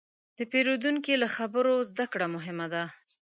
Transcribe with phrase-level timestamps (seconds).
[0.37, 2.83] د پیرودونکي له خبرو زدهکړه مهمه ده.